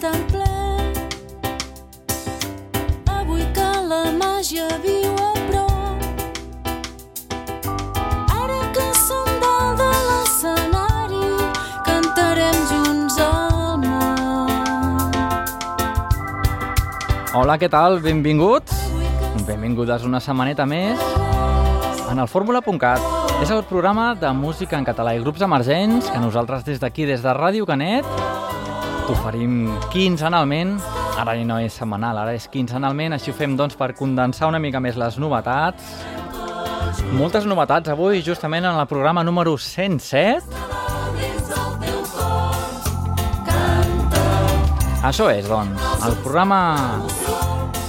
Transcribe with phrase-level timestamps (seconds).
[0.00, 0.48] tan ple.
[3.12, 5.98] Avui que la màgia viu a prop.
[8.32, 11.28] Ara que som dalt de l'escenari,
[11.84, 15.12] cantarem junts al món.
[17.36, 18.00] Hola, què tal?
[18.00, 18.72] Benvinguts.
[19.44, 20.96] Benvingudes una setmaneta més
[22.08, 23.04] en el Fórmula.cat.
[23.40, 27.22] És el programa de música en català i grups emergents que nosaltres des d'aquí, des
[27.24, 28.04] de Ràdio Canet,
[29.06, 30.76] t'oferim quinzenalment.
[31.20, 33.14] Ara no és setmanal, ara és quinzenalment.
[33.16, 35.92] Així ho fem doncs, per condensar una mica més les novetats.
[37.16, 40.42] Moltes novetats avui, justament en el programa número 107.
[45.00, 46.60] Això és, doncs, el programa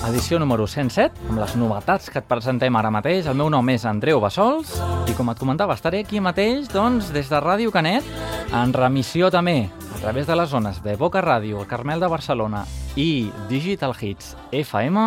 [0.08, 3.28] edició número 107, amb les novetats que et presentem ara mateix.
[3.28, 4.74] El meu nom és Andreu Bassols
[5.08, 8.08] i, com et comentava, estaré aquí mateix, doncs, des de Ràdio Canet,
[8.56, 9.70] en remissió també,
[10.02, 12.66] través de les zones de Boca Ràdio, el Carmel de Barcelona
[12.98, 15.04] i Digital Hits FM.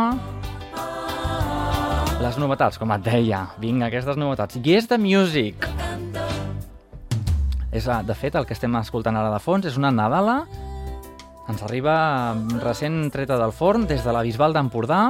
[2.23, 4.61] Les novetats, com et deia, vinga, aquestes novetats.
[4.62, 5.67] Yes the Music.
[7.75, 10.45] És, ah, de fet, el que estem escoltant ara de fons és una Nadala
[11.50, 11.97] ens arriba
[12.62, 15.09] recent treta del forn des de la Bisbal d'Empordà.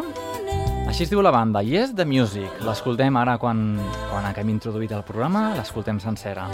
[0.89, 2.65] Així es diu la banda, Yes The Music.
[2.67, 3.77] L'escoltem ara quan,
[4.11, 6.49] quan hem introduït el programa, l'escoltem sencera.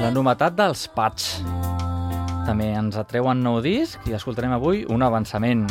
[0.00, 1.87] La novetat dels Patch.
[2.48, 5.66] També ens atreuen nou disc i escoltarem avui un avançament.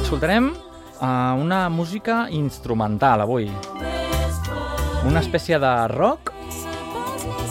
[0.00, 1.04] Escoltarem uh,
[1.38, 3.46] una música instrumental avui.
[5.06, 6.32] Una espècie de rock,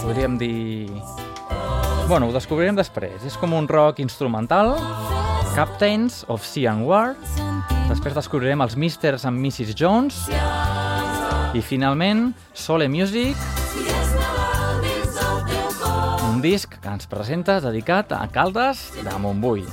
[0.02, 0.92] podríem dir
[2.10, 3.24] Bueno, ho descobrirem després.
[3.24, 4.76] És com un rock instrumental,
[5.56, 7.16] Captains of Sea and War.
[7.88, 9.72] Després descobrirem els Misters and Mrs.
[9.80, 10.26] Jones.
[11.56, 13.40] I finalment, Sole Music,
[16.32, 19.66] un disc que ens presenta dedicat a Caldes de Montbui.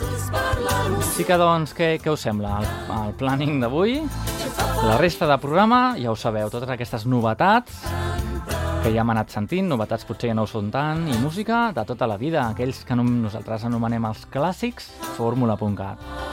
[1.14, 2.66] Sí que, doncs, què, què us sembla el,
[2.96, 4.00] el planning d'avui?
[4.88, 7.78] La resta de programa, ja ho sabeu, totes aquestes novetats
[8.82, 11.86] que ja hem anat sentint, novetats potser ja no ho són tant, i música de
[11.86, 16.27] tota la vida, aquells que nosaltres anomenem els clàssics, fórmula.cat.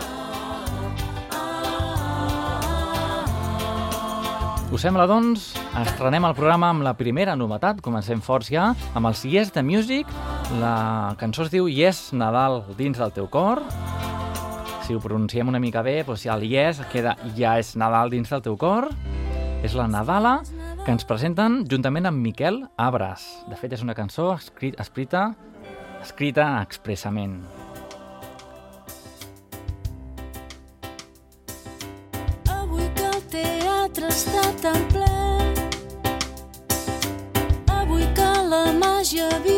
[4.75, 5.53] Us sembla, doncs?
[5.79, 10.11] Estrenem el programa amb la primera novetat, comencem forts ja, amb els Yes the Music,
[10.59, 13.63] la cançó es diu Yes Nadal dins del teu cor,
[14.83, 18.43] si ho pronunciem una mica bé, doncs el Yes queda Ja és Nadal dins del
[18.43, 18.91] teu cor,
[19.63, 20.41] és la Nadala,
[20.83, 23.23] que ens presenten juntament amb Miquel Abras.
[23.47, 25.29] De fet, és una cançó escrit, escrita,
[26.03, 27.45] escrita expressament.
[34.65, 35.15] Tan ple.
[37.79, 39.54] Avui que la màgia viu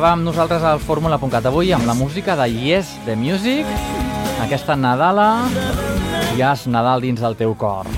[0.00, 3.68] Començàvem nosaltres al Fórmula.cat avui amb la música de Yes, The Music,
[4.40, 5.44] aquesta Nadala,
[6.38, 7.84] ja és Nadal dins del teu cor.
[7.84, 7.92] I.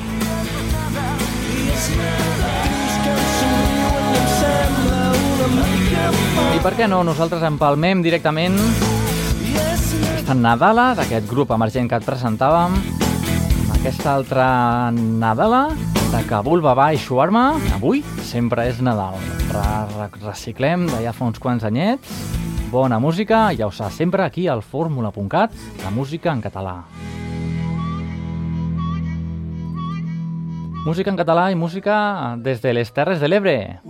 [6.56, 12.08] I per què no, nosaltres empalmem directament I aquesta Nadala d'aquest grup emergent que et
[12.08, 12.74] presentàvem,
[13.78, 15.68] aquesta altra Nadala
[16.10, 19.31] de Kabul Baba i Shawarma, avui sempre és Nadal.
[19.52, 22.08] Re -re Reciclem de ja fa uns quants anyets,
[22.70, 25.52] bona música, ja ho saps, sempre aquí al fórmula.cat,
[25.84, 26.84] la música en català.
[30.84, 33.80] Música en català i música des de les Terres de l'Ebre.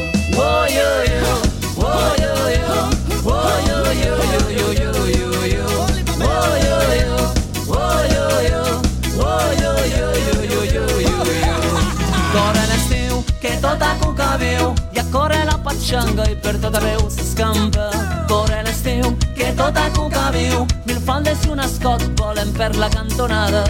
[15.91, 17.89] patxanga i per tot arreu s'escampa.
[18.29, 22.89] Corre l'estiu, que tot a cuca viu, mil faldes i un escot volen per la
[22.89, 23.65] cantonada.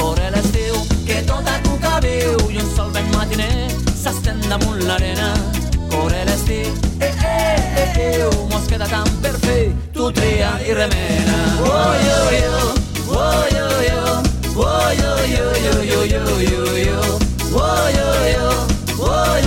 [0.00, 5.57] Corre l'estiu, que tot a cuca viu, i un sol ben matiner s'estén damunt l'arena.
[6.08, 11.36] Corre l'estiu, eh, eh, eh, eh, mos queda tant per fer, tu tria i remena.
[11.60, 12.54] Oh, yo, yo,
[13.12, 14.00] oh, yo, yo,
[14.56, 17.00] oh, yo, yo, yo, yo, yo, yo, yo.
[17.52, 18.08] Oh, yo,
[18.40, 19.38] oh, oh,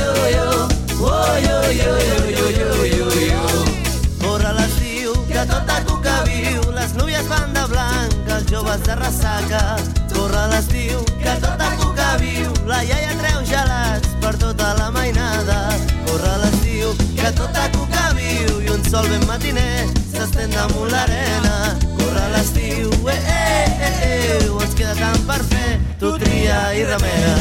[8.51, 9.75] joves de ressaca.
[10.13, 14.10] Corre l'estiu, que tot a cuca viu, la iaia treu gelats
[14.51, 15.69] tota la mainada.
[16.05, 21.55] Corre l'estiu, que tot a cuca viu, i un sol ben matiner s'estén damunt l'arena.
[21.97, 27.35] Corre l'estiu, eh, eh, eh, eh, ens queda tant per fer, tu tria i remena.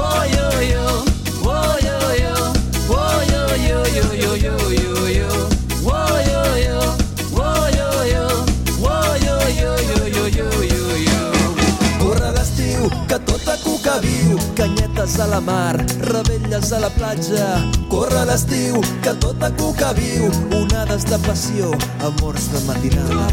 [0.00, 0.87] Oh, yo, yo,
[14.54, 17.46] canyetes a la mar, rebelles a la platja,
[17.88, 21.70] corre l'estiu, que tota cuca viu, onades de passió,
[22.02, 23.28] amors de matinada.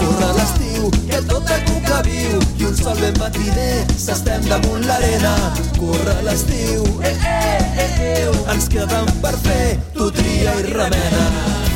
[0.00, 2.40] Corre l'estiu, que tota cuca viu,
[2.84, 5.32] sol ben matiner s'estem damunt l'arena.
[5.78, 11.73] Corre l'estiu, eh, eh, eh, eh, ens queden per fer, tu tria i remena.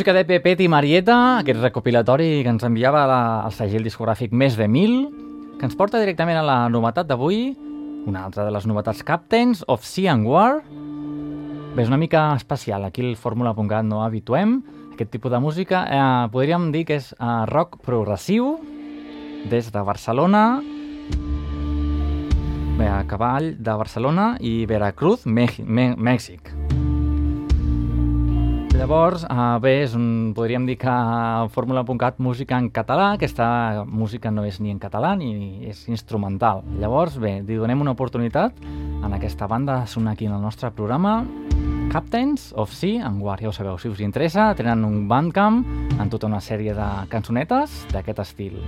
[0.00, 4.54] Música de Pepet i Marieta, aquest recopilatori que ens enviava la, el segell discogràfic Més
[4.56, 4.94] de Mil,
[5.58, 7.50] que ens porta directament a la novetat d'avui,
[8.06, 10.60] una altra de les novetats Captains of Sea and War.
[11.74, 14.60] Bé, és una mica especial, aquí el Fórmula.cat no habituem
[14.94, 15.84] aquest tipus de música.
[15.86, 18.58] Eh, podríem dir que és eh, rock progressiu,
[19.50, 20.44] des de Barcelona,
[22.76, 26.52] bé, a cavall de Barcelona i Veracruz, Mèxic.
[28.80, 30.92] Llavors, uh, bé, és un, podríem dir que
[31.52, 36.62] Fórmula.cat música en català, aquesta música no és ni en català ni és instrumental.
[36.80, 41.18] Llavors, bé, li donem una oportunitat en aquesta banda sonar aquí en el nostre programa
[41.92, 45.60] Captains of Sea and War, ja ho sabeu, si us interessa, tenen un bandcamp
[45.98, 48.62] amb tota una sèrie de cançonetes d'aquest estil.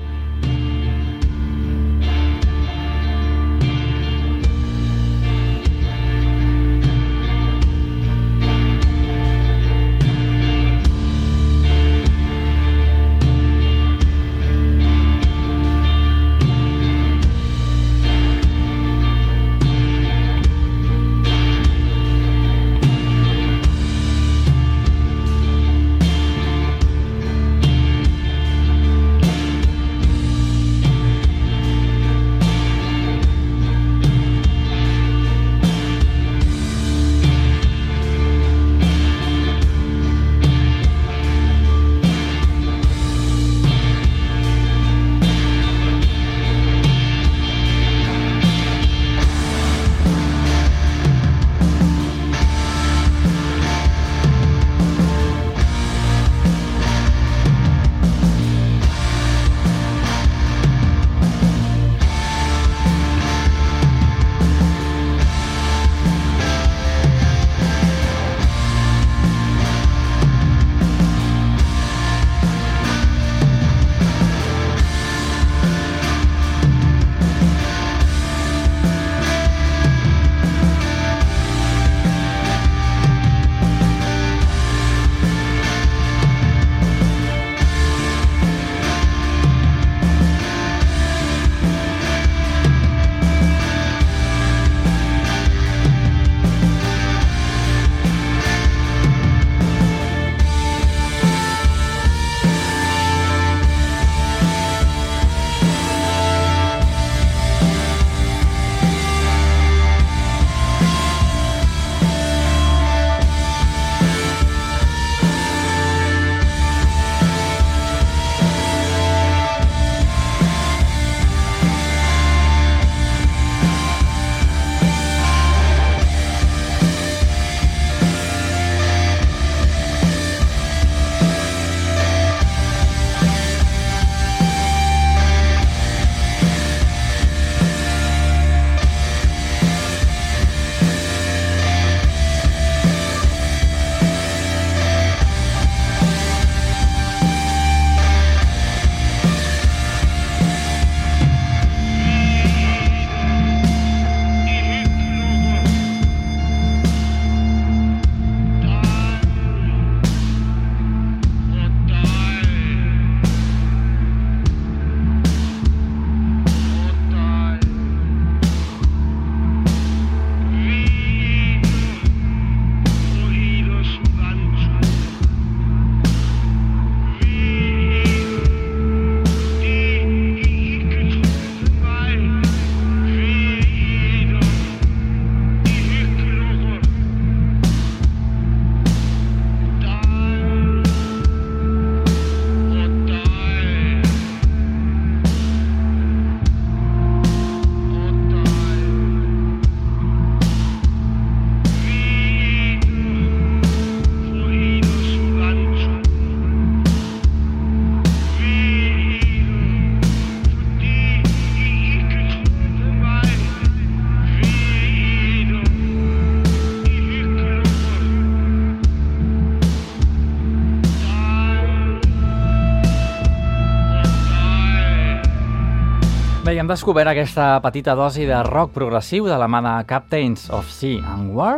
[226.62, 231.02] Hem descobert aquesta petita dosi de rock progressiu de la mà de Captains of Sea
[231.10, 231.56] and War.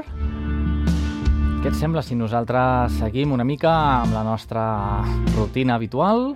[1.60, 4.64] Què et sembla si nosaltres seguim una mica amb la nostra
[5.34, 6.32] rutina habitual?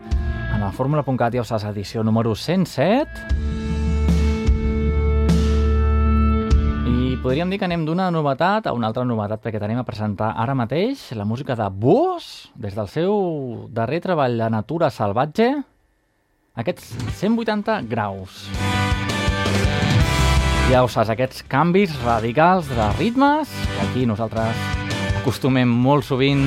[0.53, 3.09] En el fórmula.cat ja ho saps, edició número 107
[6.93, 10.35] i podríem dir que anem d'una novetat a una altra novetat perquè tenim a presentar
[10.37, 15.55] ara mateix la música de Búhos des del seu darrer treball de Natura Salvatge
[16.59, 16.91] aquests
[17.21, 18.49] 180 graus.
[20.69, 24.67] Ja ho saps, aquests canvis radicals de ritmes que aquí nosaltres
[25.23, 26.45] acostumem molt sovint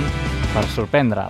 [0.52, 1.30] per sorprendre.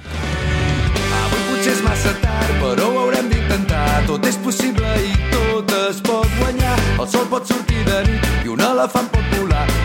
[1.22, 3.86] Avui potser és massa tard, però ho haurem d'intentar.
[4.10, 6.78] Tot és possible i tot es pot guanyar.
[7.00, 9.21] El sol pot sortir de nit i un elefant pot.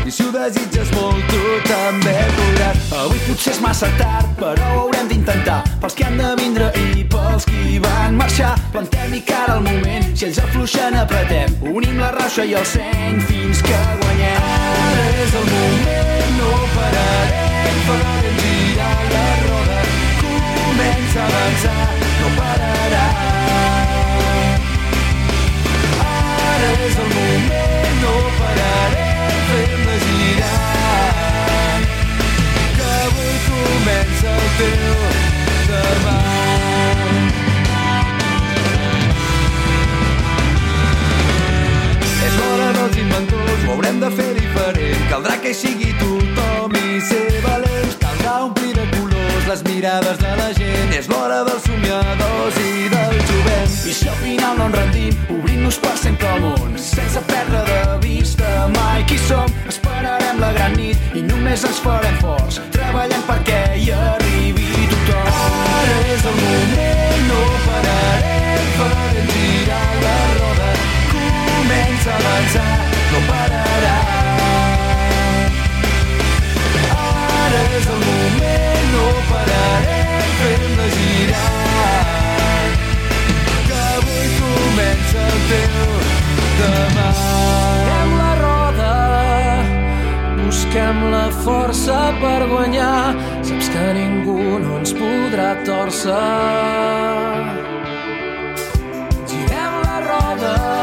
[0.07, 2.83] I si ho desitges molt, tu també podràs.
[2.95, 5.57] Avui potser és massa tard, però ho haurem d'intentar.
[5.83, 8.53] Pels que han de vindre i pels qui van marxar.
[8.71, 11.57] Plantem i cara al moment, si ells afluixen apretem.
[11.73, 14.47] Unim la raixa i el seny fins que guanyem.
[14.85, 19.81] Ara és el moment, no pararem, farem girar la roda.
[20.23, 21.83] Comença a avançar,
[22.21, 23.05] no pararà.
[26.07, 29.06] Ara és el moment, no pararem,
[29.49, 30.61] fem-la girar.
[32.77, 34.97] Que avui comença el teu
[35.71, 36.19] demà.
[42.27, 45.03] És l'hora dels inventors, ho haurem de fer diferent.
[45.13, 47.95] Caldrà que hi sigui tothom i ser valents.
[48.03, 50.95] Caldrà omplir de colors les mirades de la gent.
[50.99, 53.77] És l'hora dels somiadors i del jovent.
[53.87, 56.75] I si al final no ens rendim, obrint-nos per sempre al món.
[56.91, 58.26] Sense perdre de vista
[58.69, 59.47] mai qui som.
[59.69, 62.61] Esperarem la gran nit i només ens farem forts.
[62.75, 65.31] Treballant perquè hi arribi tothom.
[65.77, 68.67] Ara és el moment, no pararem.
[68.79, 70.71] Farem girar la roda.
[71.13, 72.75] Comença a avançar,
[73.13, 73.97] no pararà.
[77.47, 81.47] Ara és el moment, no pararem, fem-la girar.
[84.77, 85.91] Comença el teu
[86.59, 87.09] demà.
[87.87, 88.16] Roda,
[90.77, 93.17] busquem la força per guanyar.
[93.43, 96.13] Saps que ningú no ens podrà torcer.
[99.27, 100.76] Girem la roda,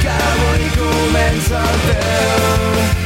[0.00, 2.99] que avui comença el teu.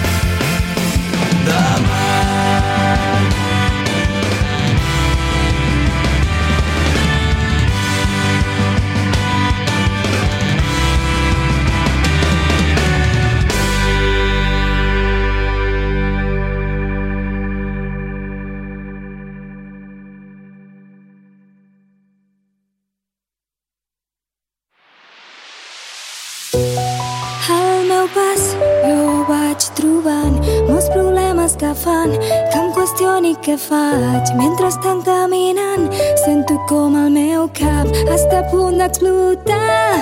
[30.68, 34.33] Molts problemes que fan que em qüestioni què faig.
[34.38, 35.88] Mentre estan caminant
[36.24, 39.98] sento com el meu cap està a punt d'explotar.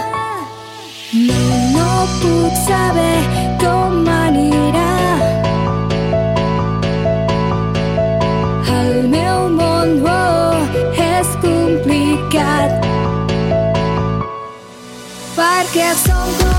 [1.13, 1.41] No,
[1.75, 1.89] no
[2.21, 3.19] puc saber
[3.63, 4.93] com anirà.
[8.79, 12.89] El meu món oh, és complicat.
[15.37, 16.52] Perquè som com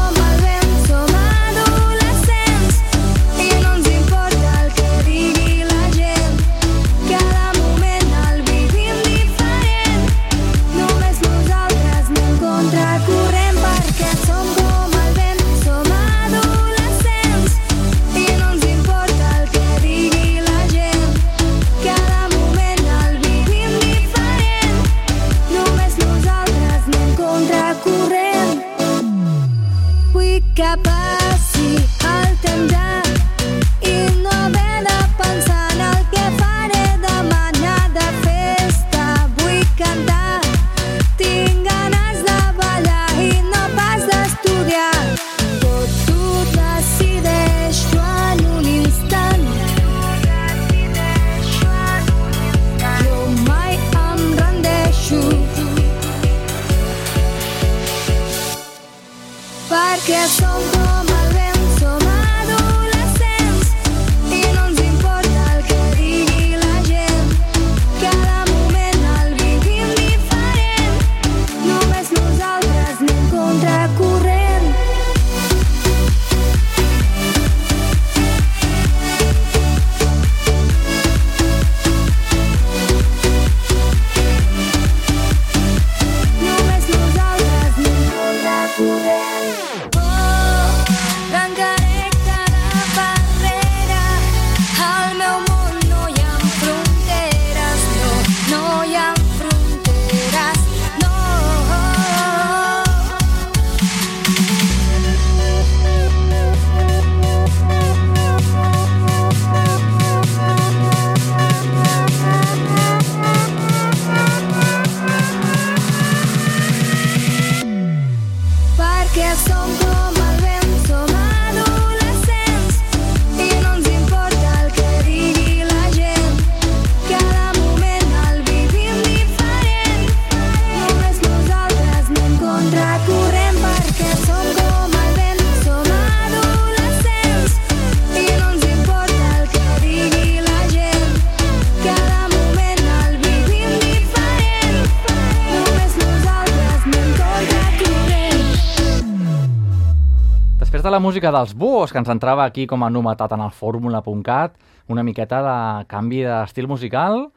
[151.04, 154.56] música dels Búhos, que ens entrava aquí com a novetat en el fórmula.cat,
[154.88, 157.28] una miqueta de canvi d'estil musical.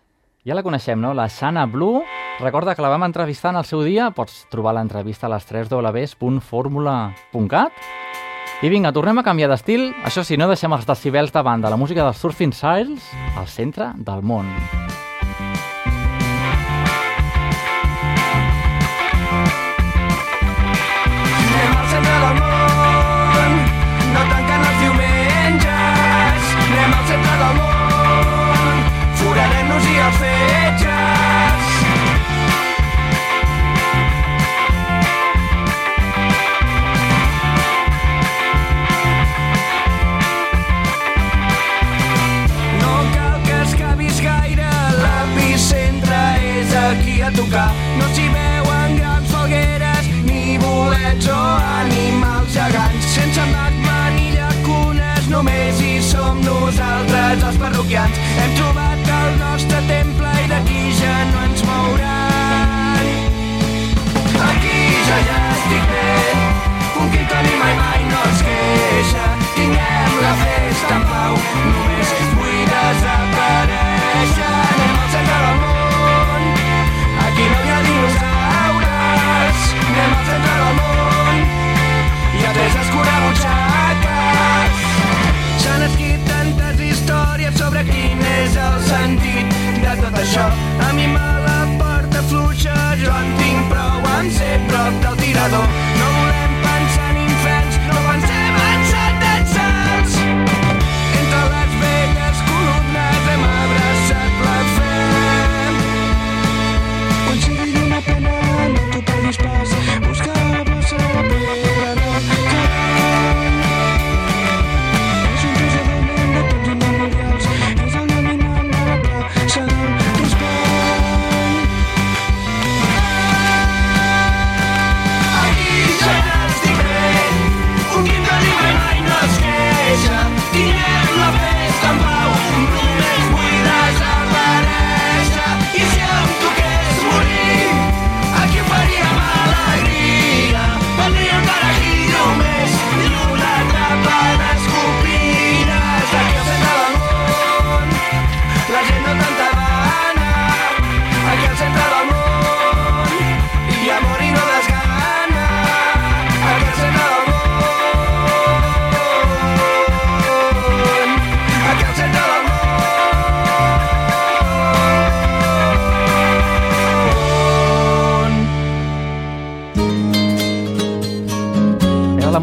[0.46, 1.10] Ja la coneixem, no?
[1.12, 2.04] La Sana Blue.
[2.38, 4.12] Recorda que la vam entrevistar en el seu dia.
[4.14, 7.72] Pots trobar l'entrevista a les 3 www.formula.cat.
[8.62, 9.90] I vinga, tornem a canviar d'estil.
[10.06, 11.70] Això sí, no deixem els decibels de banda.
[11.72, 13.02] La música dels Surfing Siles
[13.36, 14.46] al centre del món.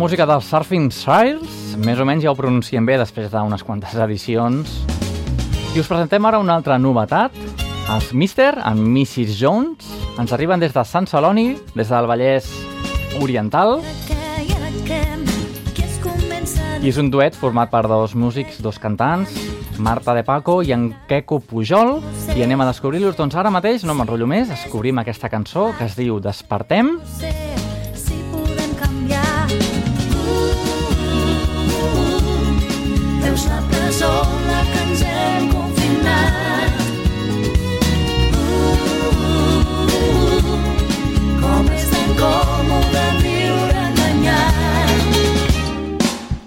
[0.04, 1.78] Música dels Surfing Siles.
[1.80, 4.74] Més o menys ja ho pronunciem bé després d'unes quantes edicions.
[5.72, 7.32] I us presentem ara una altra novetat.
[7.94, 8.58] Els Mr.
[8.68, 9.38] and Mrs.
[9.40, 9.88] Jones
[10.20, 12.50] ens arriben des de Sant Celoni, des del Vallès
[13.24, 13.78] Oriental,
[16.84, 19.32] i és un duet format per dos músics, dos cantants,
[19.80, 22.02] Marta de Paco i en Queco Pujol,
[22.36, 23.16] i anem a descobrir-los.
[23.16, 27.43] Doncs ara mateix, no m'enrotllo més, descobrim aquesta cançó que es diu Despertem, sé
[42.24, 45.02] còmode viure enganyat.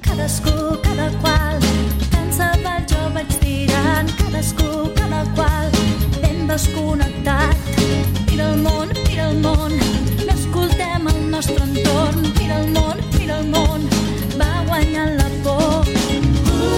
[0.07, 1.57] Cadascú, cada qual,
[2.12, 4.09] cansa del jo vaig tirant.
[4.21, 5.69] Cadascú, cada qual,
[6.23, 7.57] ben desconnectat.
[8.29, 9.73] Mira el món, mira el món,
[10.27, 12.25] no escoltem el nostre entorn.
[12.41, 13.81] Mira el món, mira el món,
[14.41, 15.85] va guanyant la por.
[16.57, 16.69] Uh,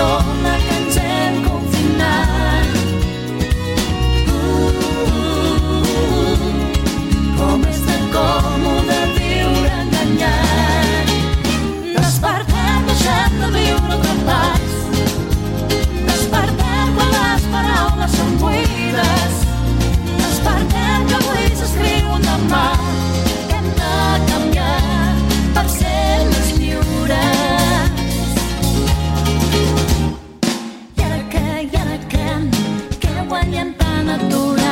[0.00, 0.45] uh,
[8.16, 11.08] còmode viure enganyat.
[11.96, 14.74] Despertar, deixat de viure atrapats.
[16.08, 19.34] Despertar quan les paraules són buides.
[20.22, 22.66] Despertar que avui s'escriu un demà.
[23.56, 23.94] Hem de
[24.30, 24.78] canviar
[25.58, 27.90] per ser més lliures.
[30.96, 32.30] I ara que, i ara que,
[33.02, 34.65] que guanyem tan aturat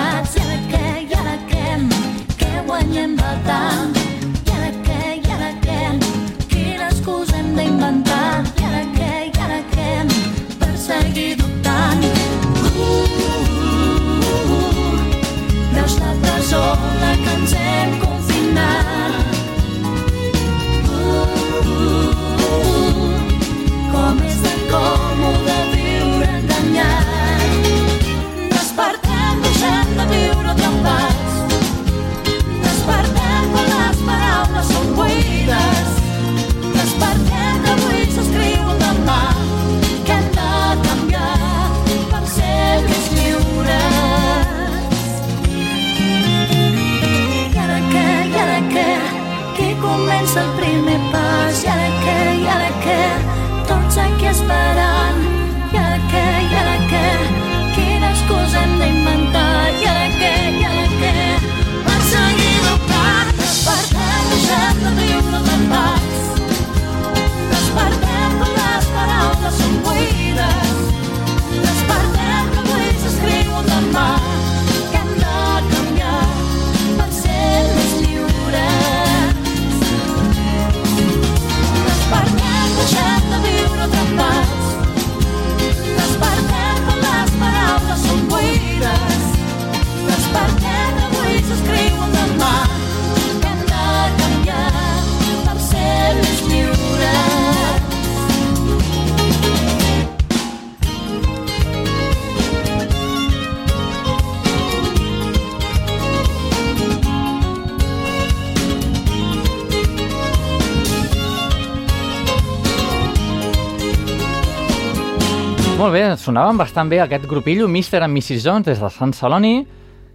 [115.85, 117.99] Molt bé, sonaven bastant bé aquest grupillo, Mr.
[118.07, 118.41] and Mrs.
[118.41, 119.67] Jones, des de Sant Celoni.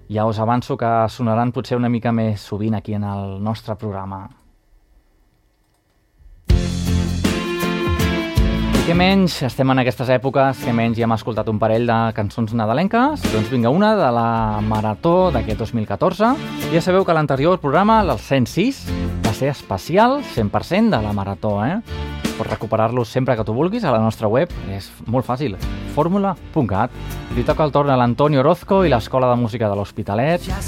[0.10, 4.23] Ja us avanço que sonaran potser una mica més sovint aquí en el nostre programa.
[8.79, 11.99] I què menys, estem en aquestes èpoques, que menys ja hem escoltat un parell de
[12.17, 14.29] cançons nadalenques, doncs vinga una de la
[14.65, 16.34] Marató d'aquest 2014.
[16.73, 18.88] Ja sabeu que l'anterior programa, el 106,
[19.21, 22.17] va ser especial 100% de la Marató, eh?
[22.39, 25.58] Pots recuperar-los sempre que tu vulguis a la nostra web, és molt fàcil,
[25.91, 26.93] fórmula.cat.
[27.36, 30.62] Li toca el torn a l'Antonio Orozco i l'Escola de Música de l'Hospitalet, Ja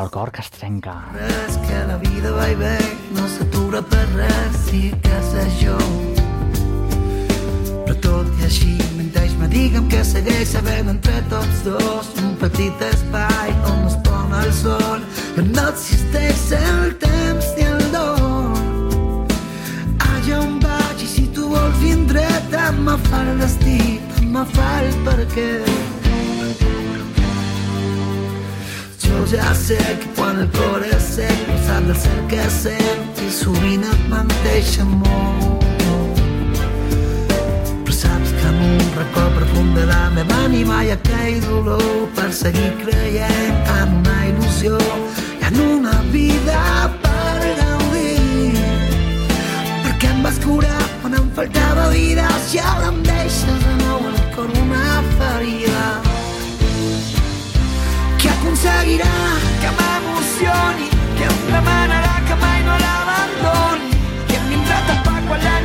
[0.00, 0.94] el cor que es trenca.
[1.14, 2.78] res, que la vida va i ve,
[3.14, 5.76] no s'atura per res, sí que sé jo.
[7.84, 13.50] Però tot i així, menteix-me, digue'm que segueix sabent entre tots dos un petit espai
[13.70, 15.00] on es pon el sol,
[15.34, 17.73] que no existeix el temps ni el
[21.54, 23.78] vols vindré, tant me fa el destí,
[24.34, 25.50] me fa el perquè.
[29.04, 33.20] Jo ja sé que quan el cor és sec no s'ha de ser que sent
[33.26, 35.66] i sovint et menteixen molt.
[37.84, 42.08] Però saps que en un racó profund de la meva ànima hi ha aquell dolor
[42.18, 44.80] per seguir creient en una il·lusió
[45.38, 46.64] i en una vida
[47.04, 48.56] per gaudir.
[49.84, 50.83] Perquè em vas curar
[51.34, 55.86] faltava vida si ara em deixes de nou el cor una ferida.
[58.20, 59.14] Que aconseguirà
[59.62, 63.90] que m'emocioni, que em demanarà que mai no l'abandoni,
[64.28, 65.58] que em vindrà a tapar quan la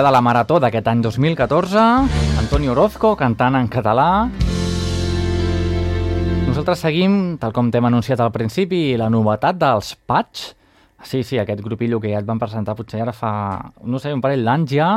[0.00, 1.80] música de la Marató d'aquest any 2014,
[2.40, 4.30] Antonio Orozco cantant en català.
[6.46, 10.54] Nosaltres seguim, tal com t'hem anunciat al principi, la novetat dels Patch.
[11.04, 13.32] Sí, sí, aquest grupillo que ja et van presentar potser ara fa,
[13.84, 14.88] no sé, un parell d'anys ja,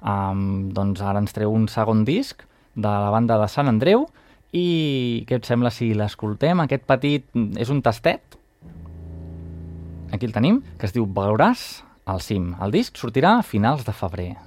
[0.00, 2.40] um, doncs ara ens treu un segon disc
[2.72, 4.06] de la banda de Sant Andreu
[4.56, 6.64] i què et sembla si l'escoltem?
[6.64, 7.28] Aquest petit
[7.60, 8.40] és un tastet,
[10.16, 12.54] aquí el tenim, que es diu Veuràs al cim.
[12.62, 14.45] El disc sortirà a finals de febrer.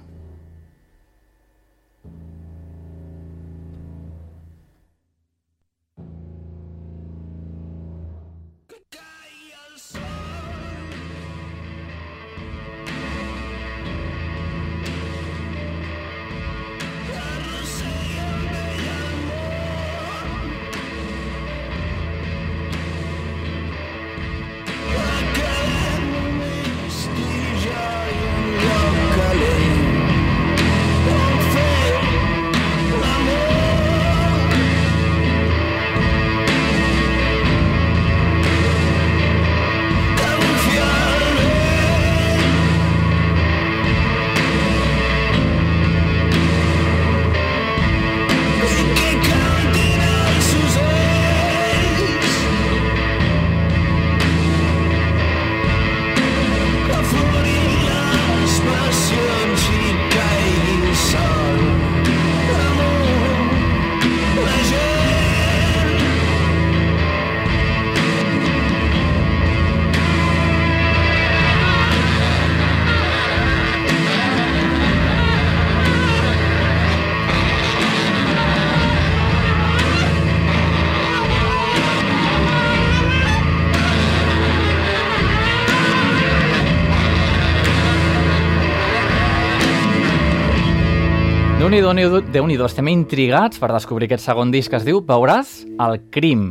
[91.70, 95.52] Déu-n'hi-do, Déu-n'hi-do, Déu-n'hi-do, estem intrigats per descobrir aquest segon disc que es diu Veuràs
[95.84, 96.42] el crim.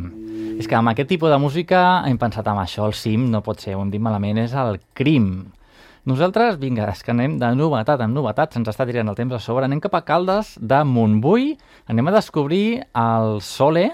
[0.56, 3.60] És que amb aquest tipus de música hem pensat amb això, el cim no pot
[3.60, 5.28] ser, ho hem dit malament, és el crim.
[6.08, 9.44] Nosaltres, vinga, és que anem de novetat en novetat, se'ns està tirant el temps a
[9.44, 11.52] sobre, anem cap a Caldes de Montbui,
[11.92, 13.90] anem a descobrir el Sole,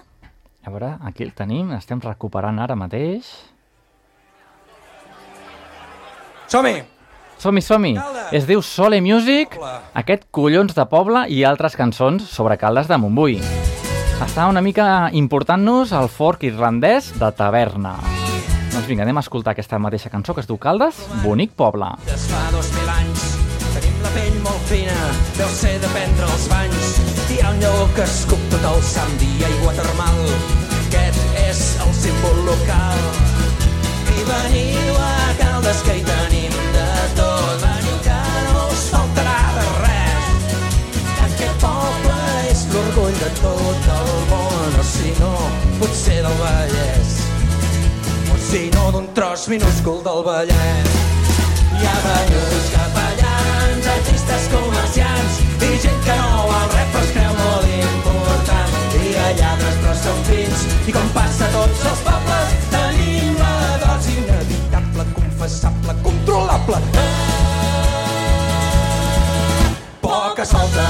[0.62, 3.34] a veure, aquí el tenim, estem recuperant ara mateix.
[6.46, 6.84] Som-hi!
[7.36, 7.92] Som-hi, som-hi!
[8.32, 9.58] Es diu Sole Music,
[9.92, 13.36] aquest collons de poble i altres cançons sobre Caldes de Montbui.
[14.24, 17.92] Està una mica important-nos el fork irlandès de taverna.
[18.72, 21.92] Doncs vinga, anem a escoltar aquesta mateixa cançó que es diu Caldes, bonic poble.
[22.08, 23.26] Des fa dos mil anys
[23.76, 24.96] tenim la pell molt fina,
[25.36, 26.92] deu ser de prendre els banys.
[27.28, 30.22] Hi ha un lleó que escup tot el sant dia aigua termal.
[30.86, 33.10] Aquest és el símbol local.
[34.16, 36.65] I veniu a Caldes que hi tenim
[37.14, 37.46] tot.
[43.46, 45.32] El o si no,
[45.78, 46.22] potser
[48.74, 50.90] no, tros minúscul del Vallès.
[51.76, 57.34] Hi ha banyos, capellans, artistes comerciants i gent que no val res però es creu
[57.40, 58.78] molt important.
[59.00, 62.25] Hi ha lladres però són fins i com passa tots els pobles
[65.46, 66.76] confessable, controlable.
[70.00, 70.86] Poca solta.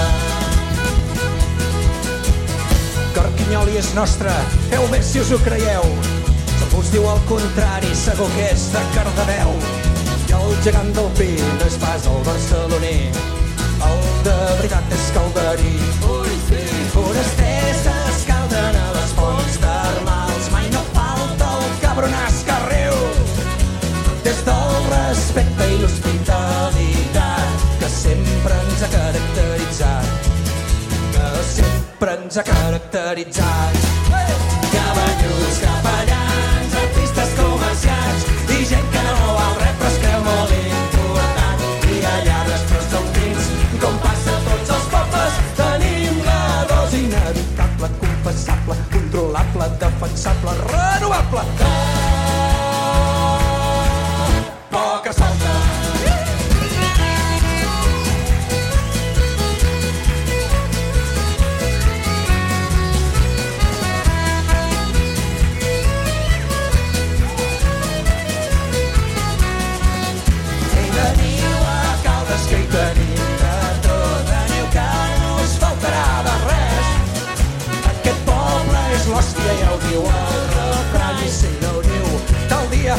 [3.15, 4.33] Carquinyoli és nostre,
[4.71, 5.85] feu bé si us ho creieu.
[6.57, 9.53] Si algú us diu el contrari, segur que és de Cardedeu.
[10.27, 12.97] I el gegant del pi no és pas el barceloní,
[13.91, 15.75] el de veritat és calderí.
[16.17, 16.65] Ui, sí.
[16.97, 17.46] Forasters
[32.37, 33.77] sempre ens ha caracteritzat.
[34.73, 41.65] Cabanyos, capellans, artistes comerciants i gent que no val res però es creu molt important.
[41.95, 46.41] I ha lladres però són fins i com passa a tots els pobles tenim la
[46.73, 51.47] dosi inevitable, confessable, controlable, defensable, renovable.
[51.57, 51.96] Poca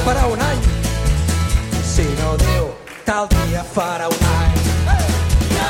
[0.08, 0.62] farà un any.
[1.84, 2.68] Si no diu,
[3.04, 4.56] tal dia farà un any.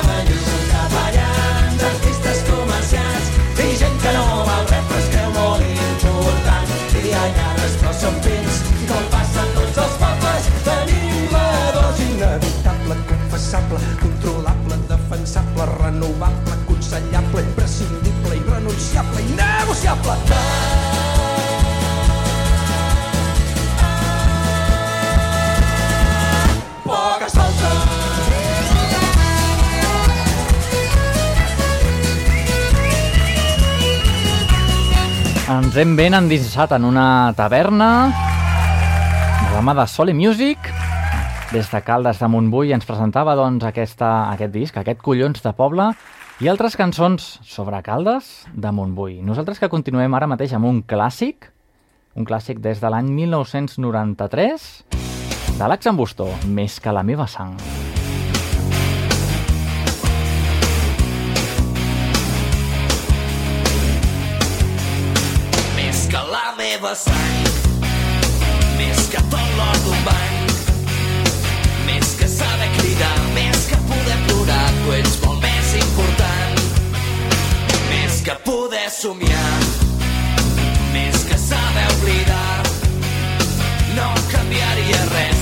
[0.07, 3.31] Banyos, capellans, artistes comerciants
[3.65, 6.75] i gent que no val res però es creu molt important.
[7.01, 11.45] I lladres però són pins i com passa a tots els pobles tenim la
[11.79, 20.19] dosi inevitable, confessable, controlable, defensable, renovable, aconsellable, imprescindible, irrenunciable, innegociable.
[20.27, 20.76] Poca
[35.57, 37.87] Ens hem ben endinsat en una taverna
[39.55, 40.59] la mà de Sole Music.
[41.49, 45.87] Des de Caldes de Montbui ens presentava doncs, aquesta, aquest disc, aquest collons de poble
[46.43, 49.17] i altres cançons sobre Caldes de Montbui.
[49.25, 51.49] Nosaltres que continuem ara mateix amb un clàssic,
[52.13, 54.69] un clàssic des de l'any 1993,
[55.57, 57.57] de l'Ax Bustó, Més que la meva sang.
[57.57, 57.86] Més
[66.77, 67.45] meva sang,
[68.77, 70.35] més que tot l'or d'un bany,
[71.87, 76.61] més que saber cridar, més que poder plorar, tu ets molt més important.
[77.89, 79.55] Més que poder somiar,
[80.93, 82.61] més que saber oblidar,
[83.97, 85.36] no canviaria res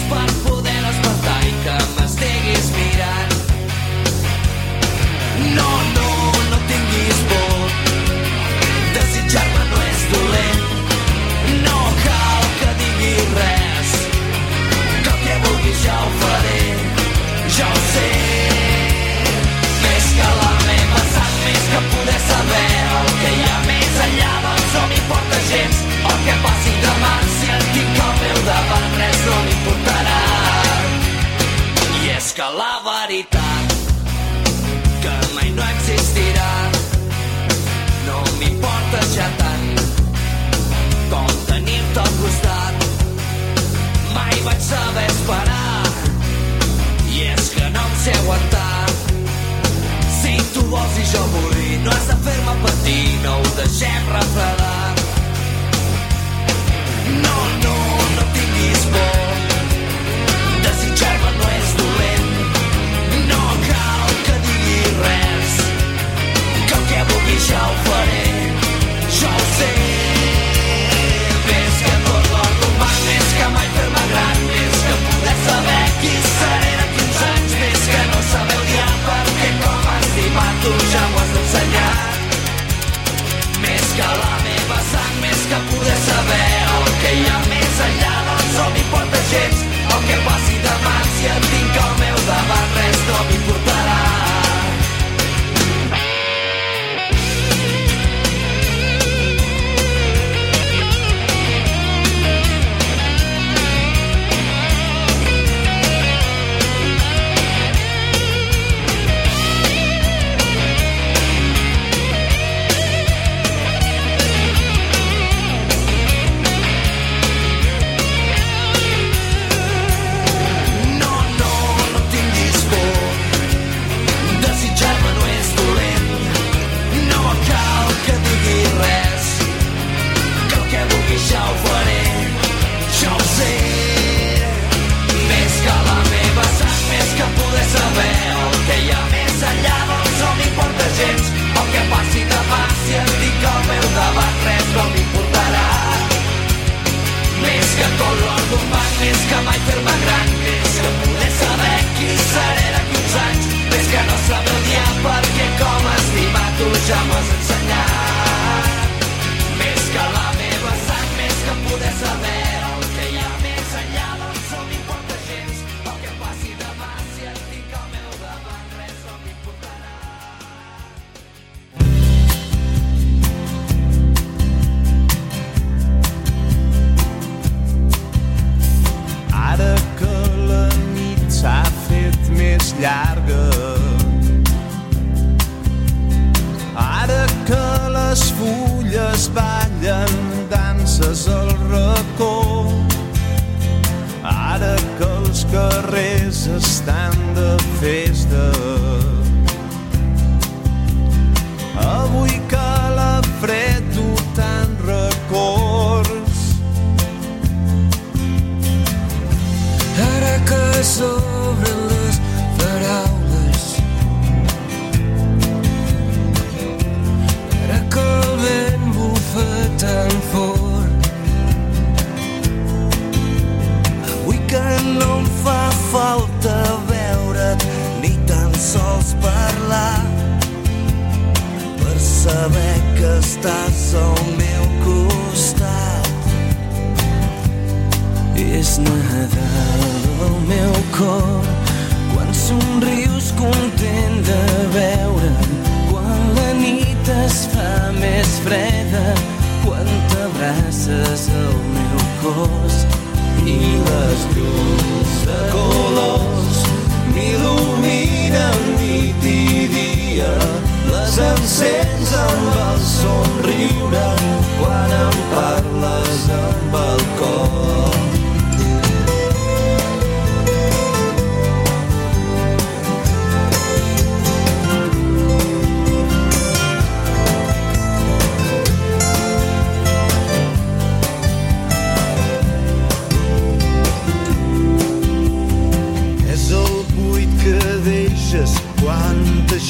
[32.36, 33.74] que la veritat
[35.04, 36.50] que mai no existirà.
[38.08, 39.80] No m'importa ja tant
[41.14, 42.86] com tenir-te al costat.
[44.18, 45.88] Mai vaig saber esperar
[47.16, 48.86] i és que no em sé aguantar.
[50.20, 54.75] Si tu vols i jo vull no has de fer-me patir no ho deixem refredar.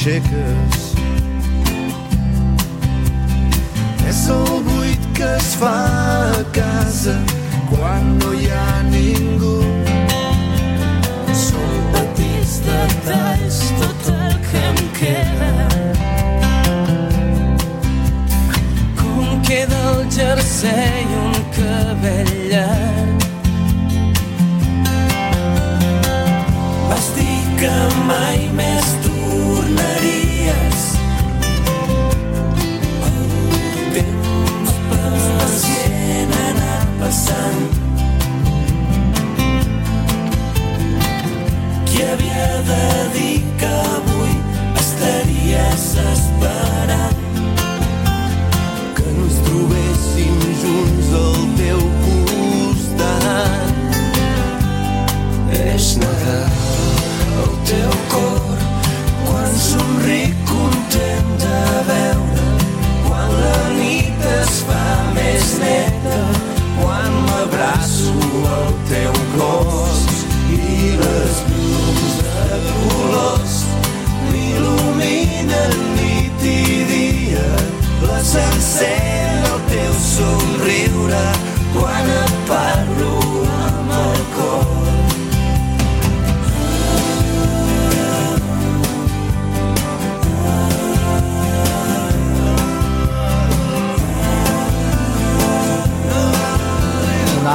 [0.06, 0.35] chicken.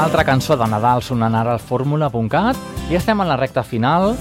[0.01, 2.57] Altra cançó de Nadal sonant ara al fórmula.cat
[2.89, 4.15] i estem en la recta final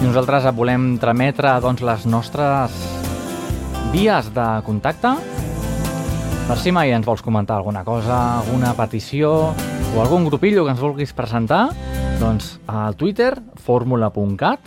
[0.00, 2.74] i nosaltres volem trametre doncs, les nostres
[3.92, 5.14] vies de contacte
[6.48, 10.82] per si mai ens vols comentar alguna cosa, alguna petició o algun grupillo que ens
[10.82, 11.68] vulguis presentar,
[12.18, 13.30] doncs al Twitter,
[13.62, 14.58] fórmula.cat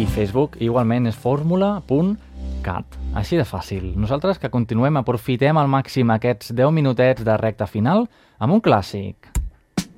[0.00, 2.96] i Facebook igualment és fórmula.cat.
[3.16, 3.92] Així de fàcil.
[4.00, 8.08] Nosaltres que continuem, aprofitem al màxim aquests 10 minutets de recta final
[8.38, 9.30] amb un clàssic.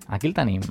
[0.08, 0.62] Aquí el tenim.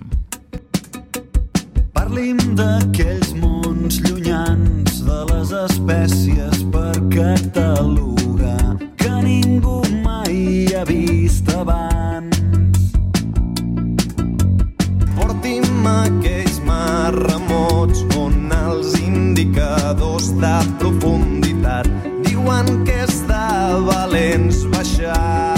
[1.94, 12.96] Parlim d'aquells mons llunyans de les espècies per catalogar que ningú mai ha vist abans.
[15.18, 21.92] Porti'm aquells mars remots on els indicadors de profunditat
[22.24, 23.46] diuen que és de
[23.92, 25.57] valents baixar.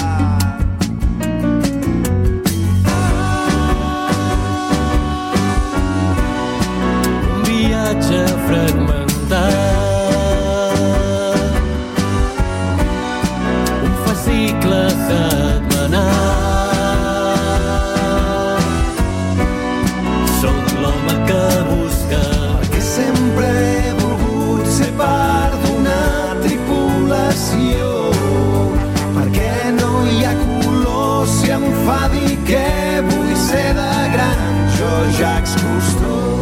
[32.50, 34.42] Que vull ser de gran.
[34.78, 36.38] Jo ja Cousteau.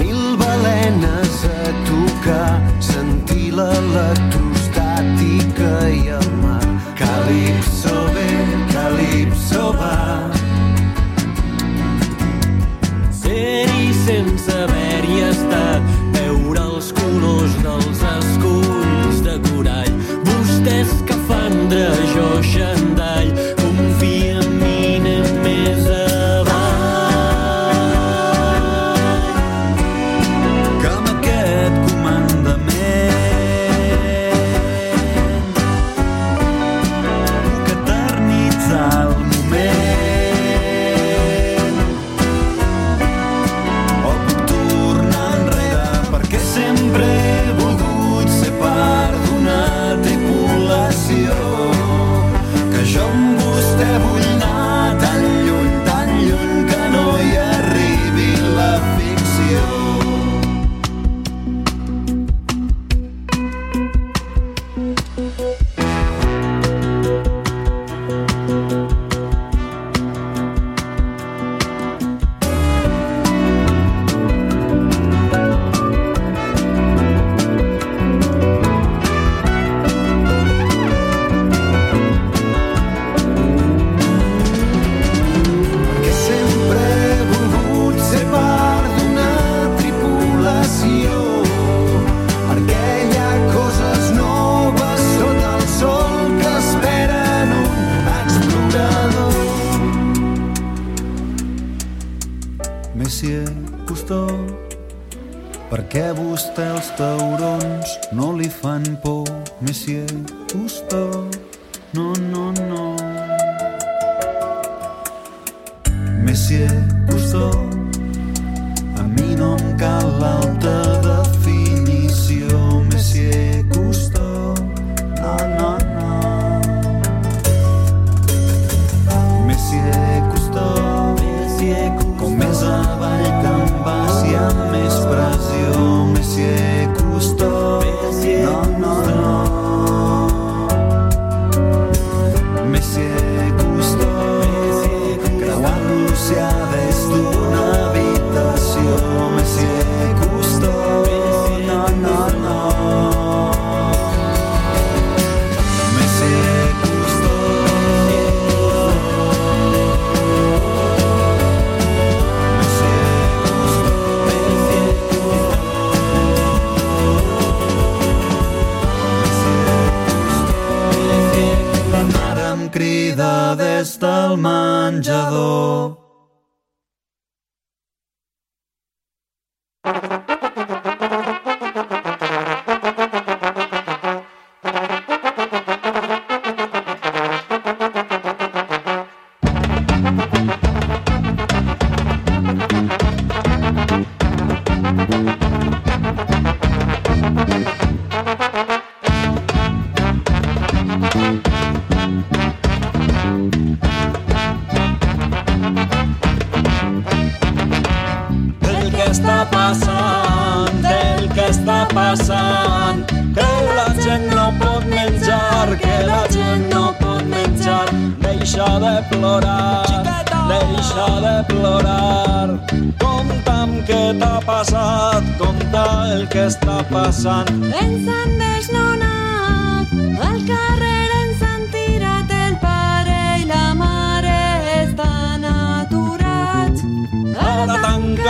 [0.00, 2.52] Mil balenes a tocar,
[2.92, 4.39] sentir l'electrostàtica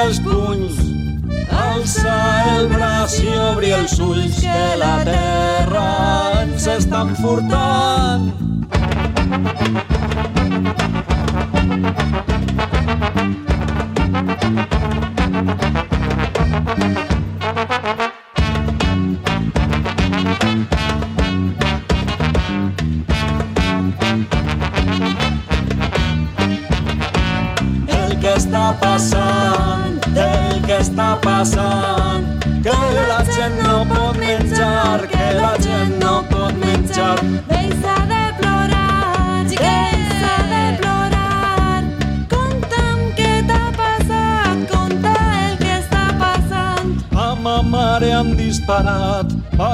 [0.01, 0.77] els punys,
[1.53, 2.15] alça
[2.55, 5.87] el braç i obri els ulls que la terra
[6.41, 8.31] ens està enfurtant.
[14.41, 14.80] El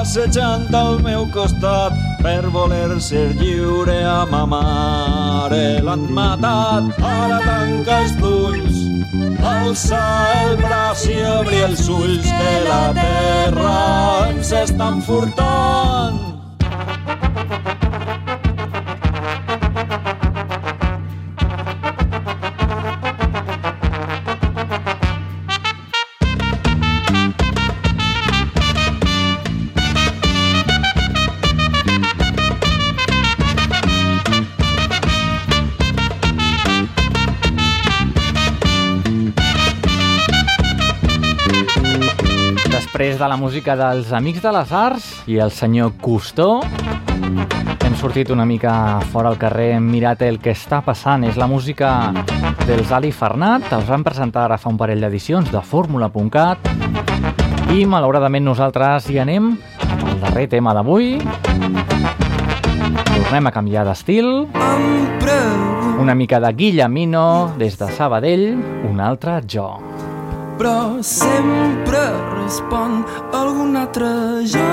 [0.07, 1.91] passejant al meu costat,
[2.23, 6.87] per voler ser lliure a ma mare l'han matat.
[7.03, 8.79] Ara tanca els ulls,
[9.51, 9.99] alça
[10.37, 13.75] el braç i obri els ulls, que la terra
[14.31, 16.36] ens està enfurtant.
[43.17, 46.59] De la música dels Amics de les Arts i el senyor Custó,
[47.81, 51.25] hem sortit una mica fora al carrer, hem mirat el que està passant.
[51.25, 52.13] És la música
[52.67, 56.69] dels Ali Farnat, els van presentar ara fa un parell d'edicions de Fórmula.cat
[57.73, 59.55] i malauradament nosaltres hi anem
[59.97, 61.17] el darrer tema d'avui.
[63.17, 64.45] Tornem a canviar d'estil.
[65.97, 68.51] Una mica de Guillemino des de Sabadell,
[68.85, 69.86] un altre jo.
[70.57, 71.99] Però sempre
[72.33, 74.07] respon algun altre
[74.53, 74.69] jo.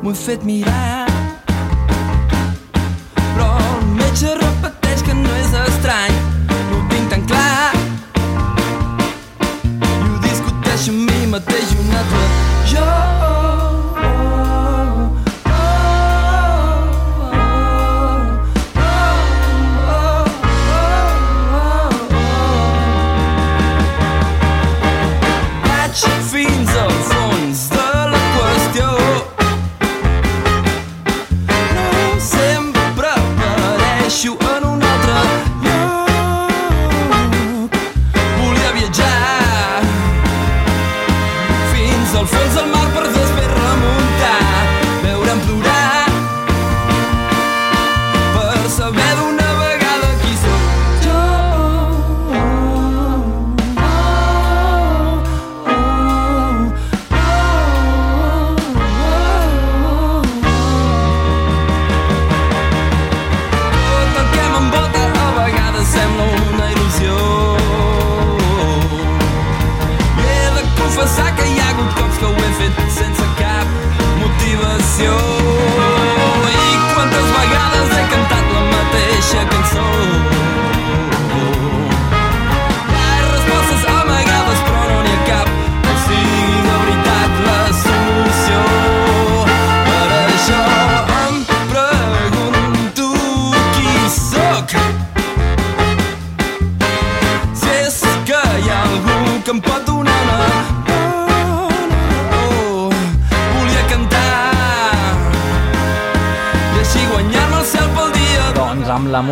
[0.00, 1.06] M'ho he fet mirar,
[3.34, 6.16] però el metge repeteix que no és estrany,
[6.70, 7.74] no ho tinc tan clar.
[9.74, 12.24] I ho discuteixo amb mi mateix un altre
[12.72, 13.15] jo.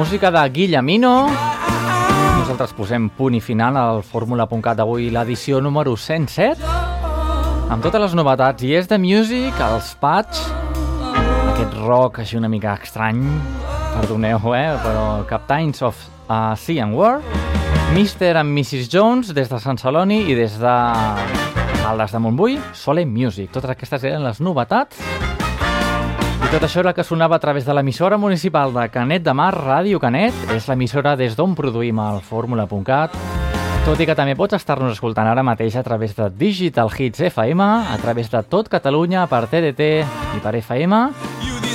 [0.05, 1.31] Música de Guillemino
[2.37, 6.61] nosaltres posem punt i final al Fórmula.cat d'avui, l'edició número 107
[7.73, 10.43] amb totes les novetats i és de Music, els Patch
[11.55, 13.23] aquest rock així una mica estrany
[13.95, 15.97] perdoneu, eh, però Captains of
[16.29, 17.23] uh, Sea and War
[17.97, 18.35] Mr.
[18.43, 18.93] and Mrs.
[18.93, 20.77] Jones des de Sant Celoni i des de
[21.81, 25.01] Caldes de Montbui, Sole Music totes aquestes eren les novetats
[26.55, 29.99] tot això era que sonava a través de l'emissora municipal de Canet de Mar, Ràdio
[29.99, 30.37] Canet.
[30.55, 33.17] És l'emissora des d'on produïm el Fórmula.cat.
[33.83, 37.67] Tot i que també pots estar-nos escoltant ara mateix a través de Digital Hits FM,
[37.91, 39.91] a través de tot Catalunya per TDT
[40.39, 41.03] i per FM,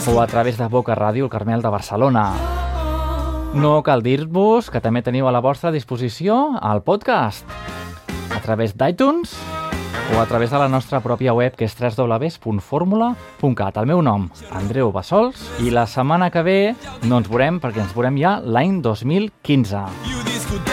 [0.07, 2.29] o a través de Boca Ràdio, el Carmel de Barcelona.
[3.59, 7.43] No cal dir-vos que també teniu a la vostra disposició el podcast
[8.31, 9.58] a través d'iTunes
[10.15, 13.77] o a través de la nostra pròpia web que és www.formula.cat.
[13.77, 16.59] El meu nom, Andreu Bassols, i la setmana que ve
[17.03, 19.83] no ens veurem perquè ens veurem ja l'any 2015.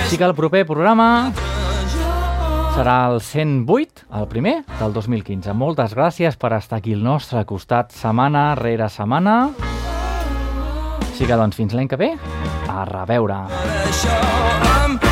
[0.05, 1.33] Així que el proper programa
[2.77, 5.55] serà el 108, el primer del 2015.
[5.57, 9.39] Moltes gràcies per estar aquí al nostre costat setmana rere setmana.
[11.07, 12.13] Així que doncs fins l'any que ve,
[12.69, 13.47] a reveure.
[13.49, 14.21] Per això
[14.85, 15.06] em